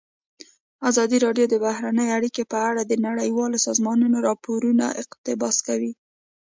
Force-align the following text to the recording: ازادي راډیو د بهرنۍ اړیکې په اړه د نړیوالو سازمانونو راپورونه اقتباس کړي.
ازادي 0.89 1.17
راډیو 1.25 1.45
د 1.49 1.55
بهرنۍ 1.65 2.07
اړیکې 2.17 2.43
په 2.51 2.57
اړه 2.69 2.81
د 2.85 2.93
نړیوالو 3.07 3.57
سازمانونو 3.67 4.17
راپورونه 4.27 4.85
اقتباس 5.01 5.55
کړي. 5.67 5.91